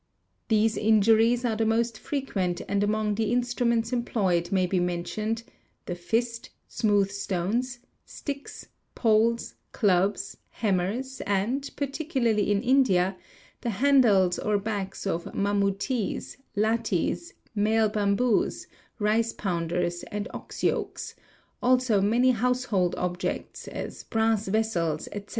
[0.47, 5.43] These injuries are the most frequent and among the instruments en ployed may be mentioned:
[5.85, 13.15] the fist, smooth stones, sticks, poles, clubs, he mimers and, particularly in India,
[13.61, 18.65] the handles or backs of mamooties, lathis, male bamboos,
[18.97, 21.13] rice pounders, and ox yokes:
[21.61, 25.29] also many household objects, as brass vessels, etc.